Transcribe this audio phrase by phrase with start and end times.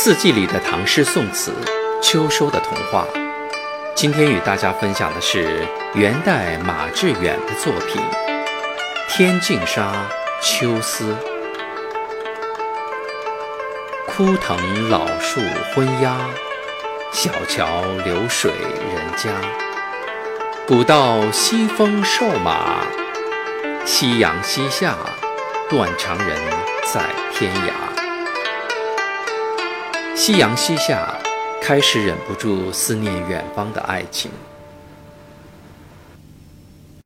[0.00, 1.52] 四季里的唐诗宋词，
[2.00, 3.04] 秋收的童话。
[3.96, 8.00] 今天与大家分享的是元代马致远的作品
[9.08, 9.90] 《天净沙·
[10.40, 11.04] 秋思》。
[14.06, 15.40] 枯藤老树
[15.74, 16.16] 昏鸦，
[17.10, 19.30] 小桥流水人家。
[20.64, 22.84] 古道西风瘦马，
[23.84, 24.94] 夕阳西下，
[25.68, 26.38] 断肠人
[26.84, 27.02] 在
[27.34, 27.87] 天涯。
[30.20, 31.16] 夕阳西下，
[31.62, 34.28] 开始忍不住思念远方的爱情。